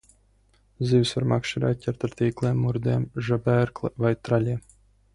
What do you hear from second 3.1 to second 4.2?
žebērkli vai